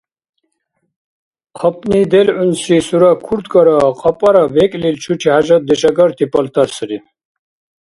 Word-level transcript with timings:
ХъапӀни 1.59 2.01
делгӀунси 2.11 2.77
сура 2.87 3.11
курткара 3.25 3.77
кьапӀара 3.99 4.43
бекӀлил 4.53 4.95
чучи 5.03 5.29
хӀяжатдеш 5.33 5.81
агарти 5.89 6.25
палтар 6.33 6.69
сарри. 6.75 6.97